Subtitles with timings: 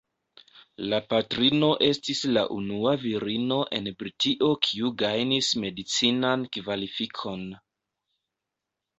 [0.91, 7.45] La patrino estis la unua virino en Britio kiu gajnis medicinan kvalifikon.